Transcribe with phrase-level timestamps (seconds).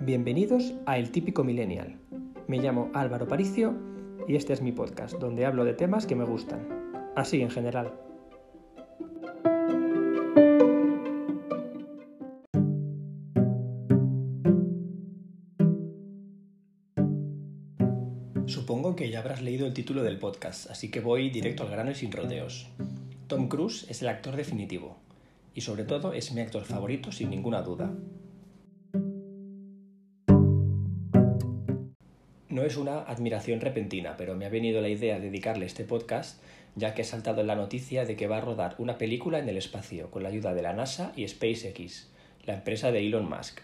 [0.00, 1.98] Bienvenidos a El Típico Millennial.
[2.46, 3.74] Me llamo Álvaro Paricio
[4.28, 6.68] y este es mi podcast donde hablo de temas que me gustan,
[7.16, 7.94] así en general.
[18.46, 21.90] Supongo que ya habrás leído el título del podcast, así que voy directo al grano
[21.90, 22.68] y sin rodeos.
[23.26, 24.98] Tom Cruise es el actor definitivo,
[25.54, 27.92] y sobre todo es mi actor favorito sin ninguna duda.
[32.48, 36.40] No es una admiración repentina, pero me ha venido la idea de dedicarle este podcast
[36.76, 39.56] ya que he saltado la noticia de que va a rodar una película en el
[39.56, 42.10] espacio con la ayuda de la NASA y SpaceX,
[42.44, 43.60] la empresa de Elon Musk.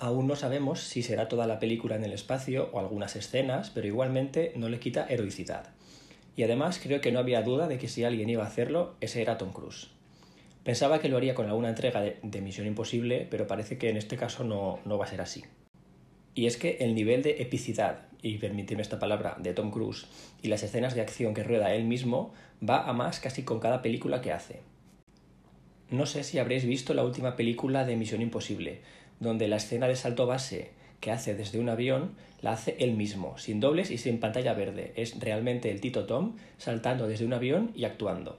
[0.00, 3.86] Aún no sabemos si será toda la película en el espacio o algunas escenas, pero
[3.86, 5.74] igualmente no le quita heroicidad.
[6.36, 9.20] Y además creo que no había duda de que si alguien iba a hacerlo, ese
[9.20, 9.88] era Tom Cruise.
[10.64, 14.16] Pensaba que lo haría con alguna entrega de, Misión Imposible, pero parece que en este
[14.16, 15.44] caso no, no va a ser así.
[16.34, 20.06] Y es que el nivel de epicidad, y permíteme esta palabra, de Tom Cruise
[20.40, 22.32] y las escenas de acción que rueda él mismo
[22.66, 24.60] va a más casi con cada película que hace.
[25.90, 28.80] No sé si habréis visto la última película de Misión Imposible,
[29.20, 33.38] donde la escena de salto base que hace desde un avión la hace él mismo,
[33.38, 34.92] sin dobles y sin pantalla verde.
[34.96, 38.38] Es realmente el Tito Tom saltando desde un avión y actuando.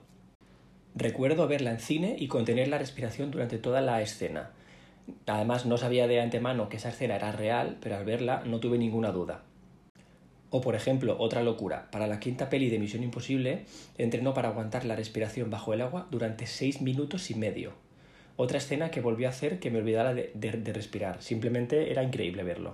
[0.95, 4.52] Recuerdo verla en cine y contener la respiración durante toda la escena.
[5.25, 8.77] Además, no sabía de antemano que esa escena era real, pero al verla no tuve
[8.77, 9.43] ninguna duda.
[10.49, 13.65] O por ejemplo, otra locura, para la quinta peli de Misión Imposible,
[13.97, 17.73] entrenó para aguantar la respiración bajo el agua durante seis minutos y medio.
[18.44, 22.73] Otra escena que volvió a hacer que me olvidara de, respirar, simplemente era increíble verlo.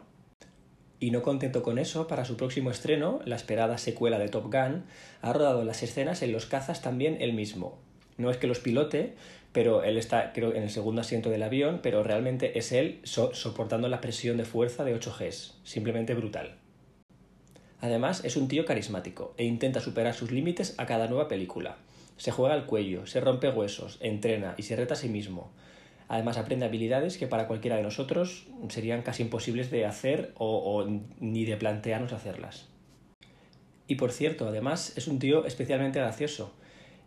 [1.02, 4.86] Y no contento con eso, para su próximo estreno, la esperada secuela de Top Gun,
[5.22, 7.78] ha rodado las escenas en los cazas también él mismo.
[8.16, 9.16] No es que los pilote,
[9.52, 13.90] pero él está, creo, en el segundo asiento del avión, pero realmente es él soportando
[13.90, 15.60] la presión de fuerza de 8 Gs.
[15.66, 16.56] Simplemente brutal.
[17.82, 21.78] Además, es un tío carismático e intenta superar sus límites a cada nueva película.
[22.18, 25.52] Se juega al cuello, se rompe huesos, entrena y se reta a sí mismo.
[26.08, 30.90] Además, aprende habilidades que para cualquiera de nosotros serían casi imposibles de hacer o, o
[31.20, 32.68] ni de plantearnos hacerlas.
[33.88, 36.54] Y por cierto, además es un tío especialmente gracioso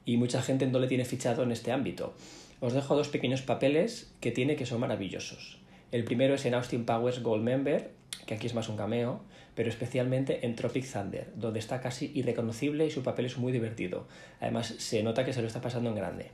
[0.04, 2.14] y mucha gente no le tiene fichado en este ámbito.
[2.60, 5.58] Os dejo dos pequeños papeles que tiene que son maravillosos.
[5.92, 7.90] El primero es en Austin Powers Gold Member,
[8.26, 9.22] que aquí es más un cameo,
[9.54, 14.06] pero especialmente en Tropic Thunder, donde está casi irreconocible y su papel es muy divertido.
[14.40, 16.30] Además, se nota que se lo está pasando en grande.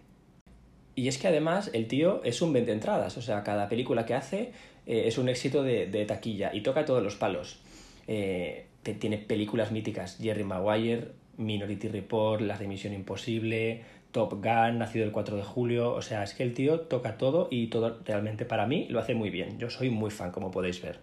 [0.94, 4.14] Y es que además el tío es un vende entradas, o sea, cada película que
[4.14, 4.52] hace
[4.86, 7.60] eh, es un éxito de, taquilla y toca todos los palos.
[8.08, 13.82] Eh, tiene películas míticas, Jerry Maguire, Minority Report, las de Misión Imposible,
[14.16, 15.92] Top Gun, nacido el 4 de julio.
[15.92, 19.14] O sea, es que el tío toca todo y todo realmente para mí lo hace
[19.14, 19.58] muy bien.
[19.58, 21.00] Yo soy muy fan, como podéis ver.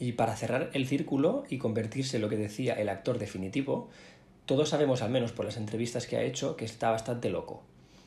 [0.00, 3.88] Y para cerrar el círculo y convertirse en lo que decía el actor definitivo,
[4.46, 7.62] todos sabemos, al menos por las entrevistas que ha hecho, que está bastante loco.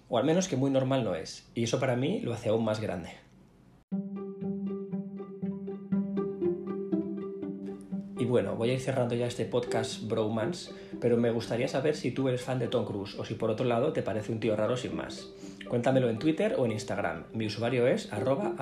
[0.09, 1.50] O al menos que muy normal no es.
[1.55, 3.11] Y eso para mí lo hace aún más grande.
[8.21, 12.11] Y bueno, voy a ir cerrando ya este podcast Bromance, pero me gustaría saber si
[12.11, 14.55] tú eres fan de Tom Cruise o si por otro lado te parece un tío
[14.55, 15.31] raro sin más.
[15.67, 17.23] Cuéntamelo en Twitter o en Instagram.
[17.33, 18.53] Mi usuario es arroba.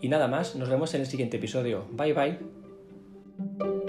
[0.00, 1.84] Y nada más, nos vemos en el siguiente episodio.
[1.92, 3.87] Bye bye.